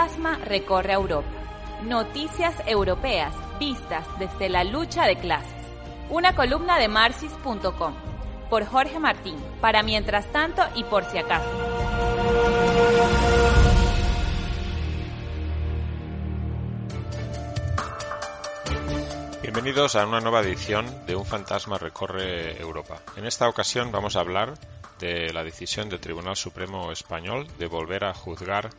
[0.00, 1.28] fantasma recorre Europa.
[1.82, 5.52] Noticias europeas vistas desde la lucha de clases.
[6.08, 7.94] Una columna de marxis.com
[8.48, 11.50] por Jorge Martín, para mientras tanto y por si acaso.
[19.42, 23.02] Bienvenidos a una nueva edición de Un fantasma recorre Europa.
[23.16, 24.54] En esta ocasión vamos a hablar
[24.98, 28.70] de la decisión del Tribunal Supremo Español de volver a juzgar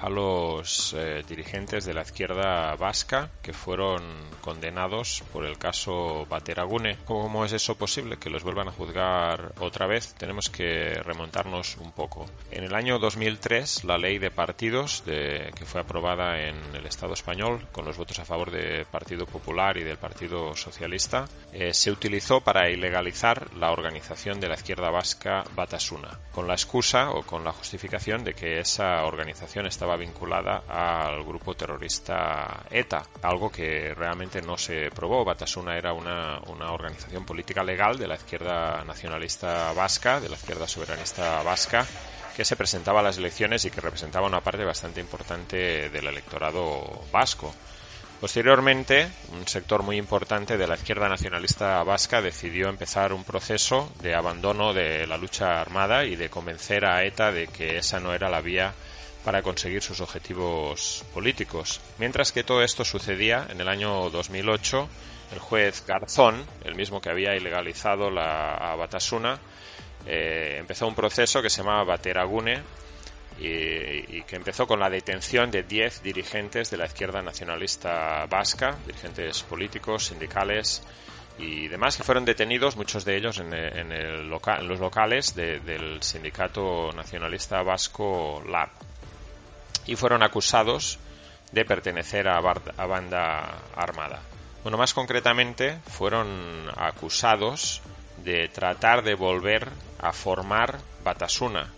[0.00, 4.02] a los eh, dirigentes de la izquierda vasca que fueron
[4.40, 6.98] condenados por el caso Bateragune.
[7.04, 8.18] ¿Cómo es eso posible?
[8.18, 10.14] Que los vuelvan a juzgar otra vez.
[10.14, 12.26] Tenemos que remontarnos un poco.
[12.50, 17.66] En el año 2003, la ley de partidos que fue aprobada en el Estado español
[17.72, 22.40] con los votos a favor del Partido Popular y del Partido Socialista eh, se utilizó
[22.40, 27.52] para ilegalizar la organización de la izquierda vasca Batasuna, con la excusa o con la
[27.52, 34.56] justificación de que esa organización estaba vinculada al grupo terrorista ETA, algo que realmente no
[34.56, 35.22] se probó.
[35.22, 40.66] Batasuna era una, una, organización política legal de la izquierda nacionalista vasca, de la izquierda
[40.66, 41.86] soberanista vasca,
[42.34, 47.04] que se presentaba a las elecciones y que representaba una parte bastante importante del electorado
[47.12, 47.54] vasco.
[48.20, 54.14] Posteriormente, un sector muy importante de la izquierda nacionalista vasca decidió empezar un proceso de
[54.14, 58.30] abandono de la lucha armada y de convencer a ETA de que esa no era
[58.30, 58.72] la vía
[59.22, 61.80] para conseguir sus objetivos políticos.
[61.98, 64.88] Mientras que todo esto sucedía en el año 2008,
[65.32, 69.38] el juez Garzón, el mismo que había ilegalizado la Batasuna,
[70.06, 72.62] eh, empezó un proceso que se llamaba Bateragune
[73.38, 79.42] y, que empezó con la detención de 10 dirigentes de la izquierda nacionalista vasca, dirigentes
[79.42, 80.82] políticos, sindicales
[81.38, 85.60] y demás, que fueron detenidos, muchos de ellos en, en, el local, los locales de,
[85.60, 88.70] del sindicato nacionalista vasco LAB
[89.86, 90.98] y fueron acusados
[91.52, 94.20] de pertenecer a, a, banda armada.
[94.62, 96.26] Bueno, más concretamente, fueron
[96.76, 97.82] acusados
[98.24, 99.68] de tratar de volver
[100.00, 101.72] a formar Batasuna,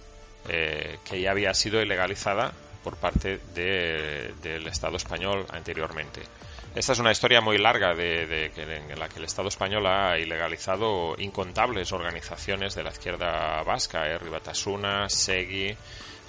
[0.48, 2.52] eh, que ya había sido ilegalizada
[2.82, 6.22] por parte de, del Estado español anteriormente.
[6.74, 11.14] Esta es una historia muy larga de, en la que el Estado español ha ilegalizado
[11.18, 15.76] incontables organizaciones de la izquierda vasca, eh, Ribatasuna, Segui,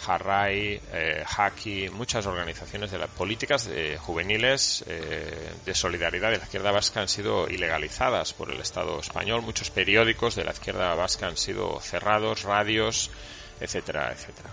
[0.07, 6.43] Harrai, eh, Haki, muchas organizaciones de las políticas eh, juveniles eh, de solidaridad de la
[6.43, 9.41] izquierda vasca han sido ilegalizadas por el Estado español.
[9.41, 13.11] Muchos periódicos de la izquierda vasca han sido cerrados, radios,
[13.59, 14.49] etcétera, etcétera.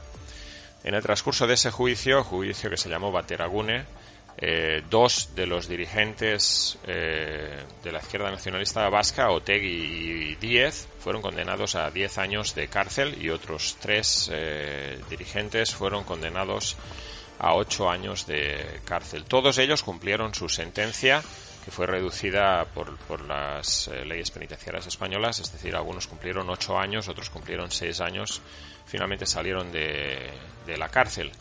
[0.87, 3.85] En el transcurso de ese juicio, juicio que se llamó Bateragune,
[4.39, 11.23] eh, dos de los dirigentes eh, de la izquierda nacionalista vasca, Otegui y Díez, fueron
[11.23, 16.77] condenados a 10 años de cárcel y otros tres eh, dirigentes fueron condenados
[17.39, 19.25] a 8 años de cárcel.
[19.25, 21.23] Todos ellos cumplieron su sentencia
[21.65, 26.79] que fue reducida por, por las eh, leyes penitenciarias españolas, es decir, algunos cumplieron 8
[26.79, 28.41] años, otros cumplieron 6 años,
[28.87, 30.31] finalmente salieron de,
[30.65, 31.33] de la cárcel.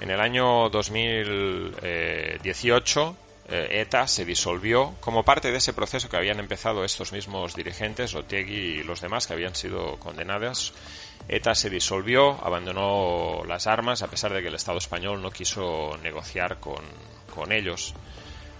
[0.00, 3.16] En el año 2018,
[3.50, 8.14] eh, ETA se disolvió como parte de ese proceso que habían empezado estos mismos dirigentes,
[8.14, 10.72] Otegui y los demás que habían sido condenados.
[11.28, 15.98] ETA se disolvió, abandonó las armas, a pesar de que el Estado español no quiso
[16.02, 16.84] negociar con,
[17.34, 17.94] con ellos.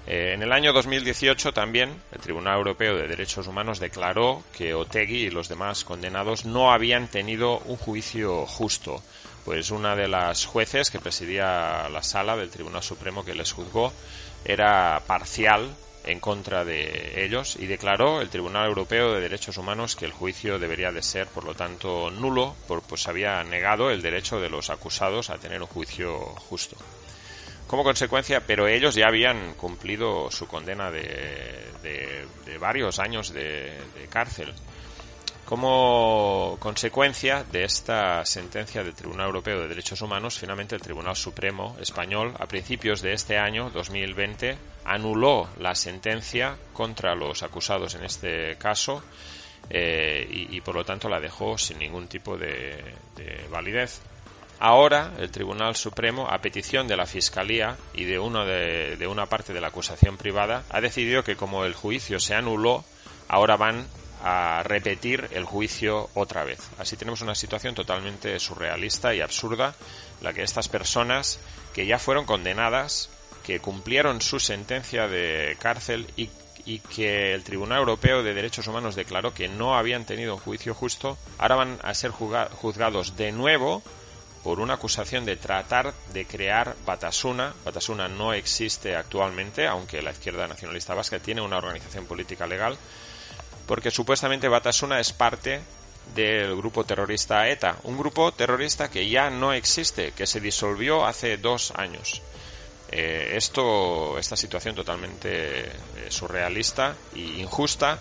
[0.07, 5.27] Eh, en el año 2018 también el Tribunal Europeo de Derechos Humanos declaró que Otegui
[5.27, 9.03] y los demás condenados no habían tenido un juicio justo,
[9.45, 13.93] pues una de las jueces que presidía la sala del Tribunal Supremo que les juzgó
[14.45, 20.07] era parcial en contra de ellos y declaró el Tribunal Europeo de Derechos Humanos que
[20.07, 22.55] el juicio debería de ser, por lo tanto, nulo,
[22.89, 26.77] pues había negado el derecho de los acusados a tener un juicio justo
[27.71, 33.73] como consecuencia, pero ellos ya habían cumplido su condena de, de, varios años de,
[34.11, 34.53] cárcel.
[35.51, 41.77] Como consecuencia de esta sentencia del Tribunal Europeo de Derechos Humanos, finalmente el Tribunal Supremo
[41.81, 48.59] español, a principios de este año, 2020, anuló la sentencia contra los acusados en este
[48.59, 49.03] caso
[49.69, 52.95] y, por lo tanto la dejó sin ningún tipo de
[53.51, 54.01] validez.
[54.63, 59.55] Ahora, el Tribunal Supremo, a petición de la Fiscalía y de, uno de, una parte
[59.55, 62.85] de la acusación privada, ha decidido que como el juicio se anuló,
[63.31, 63.87] ahora van
[64.25, 66.59] a repetir el juicio otra vez.
[66.79, 69.75] Así tenemos una situación totalmente surrealista y absurda,
[70.21, 71.39] la que estas personas
[71.73, 73.09] que ya fueron condenadas,
[73.47, 76.29] que cumplieron su sentencia de cárcel y,
[76.95, 81.17] que el Tribunal Europeo de Derechos Humanos declaró que no habían tenido un juicio justo,
[81.39, 83.83] ahora van a ser juzgados de nuevo
[84.45, 87.55] por una acusación de tratar de crear Batasuna.
[87.65, 92.77] Batasuna no existe actualmente, aunque la izquierda nacionalista vasca tiene una organización política legal,
[93.71, 95.61] porque supuestamente Batasuna es parte
[96.17, 101.37] del grupo terrorista ETA, un grupo terrorista que ya no existe, que se disolvió hace
[101.37, 102.21] dos años.
[102.91, 105.71] Eh, esto, esta situación totalmente eh,
[106.09, 108.01] surrealista e injusta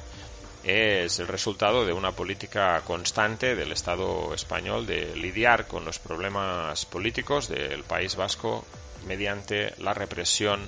[0.64, 6.86] es el resultado de una política constante del Estado español de lidiar con los problemas
[6.86, 8.66] políticos del País Vasco
[9.08, 10.60] mediante la represión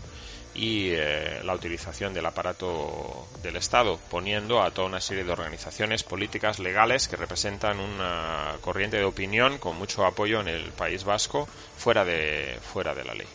[0.54, 6.04] y eh, la utilización del aparato del Estado, poniendo a toda una serie de organizaciones
[6.04, 11.48] políticas legales que representan una corriente de opinión con mucho apoyo en el País Vasco
[11.78, 13.28] fuera de, fuera de la ley.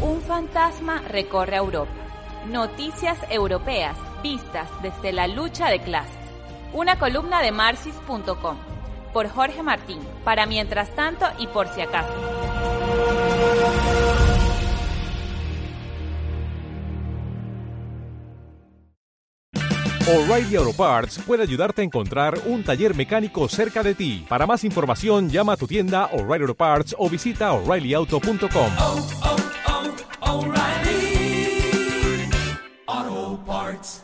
[0.00, 2.01] Un fantasma recorre Europa
[2.46, 6.16] Noticias Europeas, vistas desde la lucha de clases.
[6.72, 8.56] Una columna de marxis.com,
[9.12, 12.12] por Jorge Martín, para mientras tanto y por si acaso.
[20.08, 24.26] O'Reilly Auto Parts puede ayudarte a encontrar un taller mecánico cerca de ti.
[24.28, 28.72] Para más información, llama a tu tienda O'Reilly Auto Parts o visita oreillyauto.com.
[33.46, 34.01] parts.